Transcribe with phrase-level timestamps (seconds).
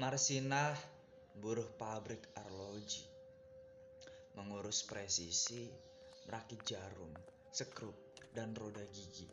[0.00, 0.72] Marsinah,
[1.44, 3.04] buruh pabrik arloji.
[4.32, 5.68] Mengurus presisi,
[6.24, 7.12] merakit jarum,
[7.52, 9.28] sekrup, dan roda gigi.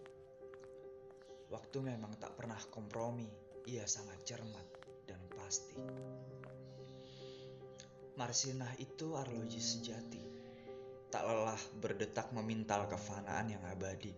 [1.48, 3.32] Waktu memang tak pernah kompromi,
[3.64, 4.68] ia sangat cermat
[5.08, 5.80] dan pasti.
[8.20, 10.24] Marsinah itu arloji sejati,
[11.08, 14.12] tak lelah berdetak memintal kefanaan yang abadi.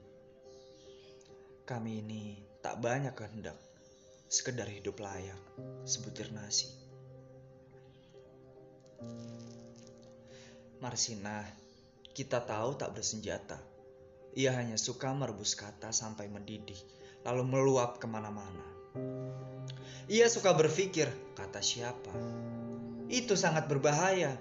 [1.61, 3.68] Kami ini tak banyak kehendak,
[4.29, 5.41] sekedar hidup layak,
[5.89, 6.69] sebutir nasi.
[10.77, 11.49] Marsinah,
[12.13, 13.57] kita tahu tak bersenjata.
[14.37, 16.77] Ia hanya suka merebus kata sampai mendidih,
[17.25, 18.61] lalu meluap ke mana-mana.
[20.05, 22.13] Ia suka berpikir, kata siapa?
[23.09, 24.37] Itu sangat berbahaya.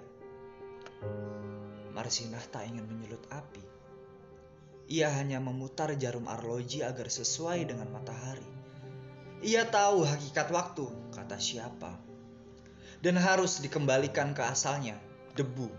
[1.97, 3.65] Marsinah tak ingin menyulut api.
[4.93, 8.58] Ia hanya memutar jarum arloji agar sesuai dengan matahari.
[9.39, 11.95] Ia tahu hakikat waktu, kata siapa.
[12.99, 14.99] Dan harus dikembalikan ke asalnya,
[15.39, 15.71] debu.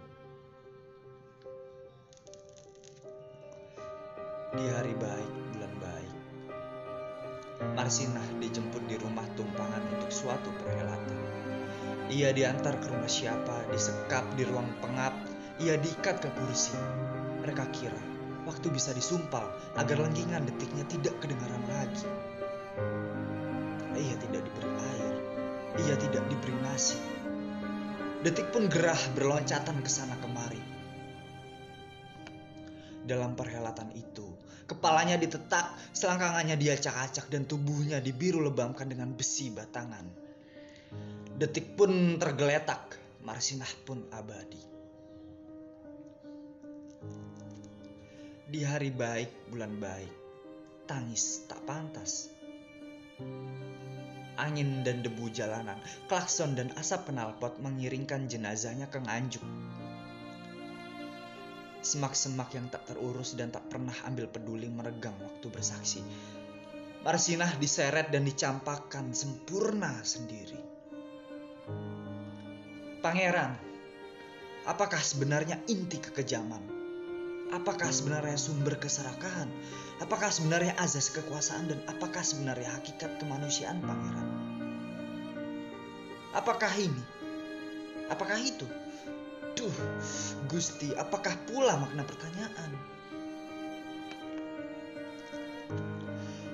[4.55, 6.15] Di hari baik, bulan baik.
[7.75, 11.19] Marsinah dijemput di rumah tumpangan untuk suatu perhelatan.
[12.07, 15.11] Ia diantar ke rumah siapa, disekap di ruang pengap,
[15.59, 16.79] ia diikat ke kursi.
[17.43, 17.99] Mereka kira
[18.47, 19.43] waktu bisa disumpal
[19.75, 22.07] agar lengkingan detiknya tidak kedengaran lagi.
[23.99, 25.15] Ia tidak diberi air,
[25.83, 26.95] ia tidak diberi nasi.
[28.23, 30.63] Detik pun gerah berloncatan ke sana kemari.
[33.03, 34.27] Dalam perhelatan itu,
[34.71, 40.07] kepalanya ditetak, selangkangannya dia acak-acak dan tubuhnya dibiru lebamkan dengan besi batangan.
[41.35, 42.95] Detik pun tergeletak,
[43.27, 44.63] Marsinah pun abadi.
[48.49, 50.11] Di hari baik, bulan baik,
[50.87, 52.27] tangis tak pantas.
[54.39, 55.75] Angin dan debu jalanan,
[56.07, 59.43] klakson dan asap penalpot mengiringkan jenazahnya ke nganjuk.
[61.83, 65.99] Semak-semak yang tak terurus dan tak pernah ambil peduli meregang waktu bersaksi.
[67.03, 70.59] Marsinah diseret dan dicampakkan sempurna sendiri.
[72.99, 73.55] Pangeran,
[74.67, 76.88] apakah sebenarnya inti kekejaman?
[77.49, 79.49] Apakah sebenarnya sumber keserakahan?
[80.05, 84.29] Apakah sebenarnya azas kekuasaan dan apakah sebenarnya hakikat kemanusiaan pangeran?
[86.37, 87.01] Apakah ini?
[88.13, 88.69] Apakah itu?
[89.57, 89.73] Duh,
[90.45, 92.69] Gusti, apakah pula makna pertanyaan?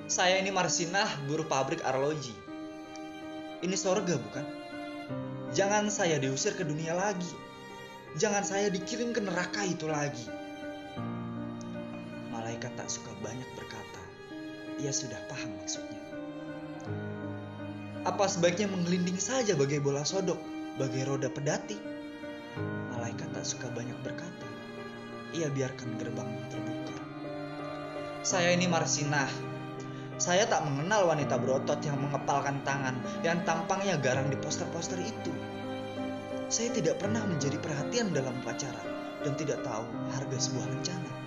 [0.08, 2.32] Saya ini Marsinah, buruh pabrik arloji.
[3.60, 4.46] Ini sorga bukan?
[5.52, 7.36] Jangan saya diusir ke dunia lagi.
[8.16, 10.45] Jangan saya dikirim ke neraka itu lagi
[12.36, 14.02] malaikat tak suka banyak berkata.
[14.76, 16.04] Ia sudah paham maksudnya.
[18.04, 20.38] Apa sebaiknya menggelinding saja bagai bola sodok,
[20.76, 21.80] bagai roda pedati?
[22.92, 24.46] Malaikat tak suka banyak berkata.
[25.32, 26.96] Ia biarkan gerbang terbuka.
[28.20, 29.32] Saya ini Marsinah.
[30.16, 35.32] Saya tak mengenal wanita berotot yang mengepalkan tangan yang tampangnya garang di poster-poster itu.
[36.46, 38.80] Saya tidak pernah menjadi perhatian dalam upacara
[39.26, 41.25] dan tidak tahu harga sebuah lencana.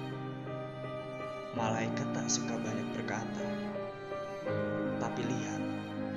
[1.60, 3.44] Malaikat tak suka banyak berkata,
[4.96, 5.60] tapi lihat,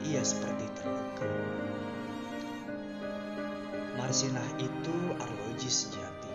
[0.06, 1.26] ia seperti terluka.
[3.98, 6.30] Marsinah itu arloji sejati,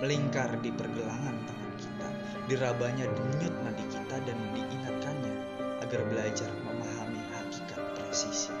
[0.00, 2.08] melingkar di pergelangan tangan kita,
[2.48, 5.36] dirabanya denyut nadi kita dan diingatkannya
[5.84, 8.56] agar belajar memahami hakikat presisi.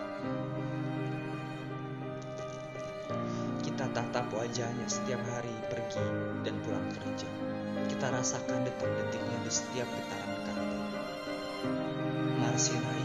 [4.46, 6.06] Wajahnya setiap hari pergi
[6.46, 7.26] dan pulang kerja
[7.90, 10.64] kita rasakan detak-detiknya di setiap getaran kata.
[12.38, 12.95] Marsinah